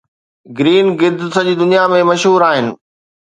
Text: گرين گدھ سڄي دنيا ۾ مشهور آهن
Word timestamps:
گرين 0.57 0.87
گدھ 1.01 1.23
سڄي 1.35 1.53
دنيا 1.61 1.83
۾ 1.97 2.01
مشهور 2.11 2.41
آهن 2.49 2.67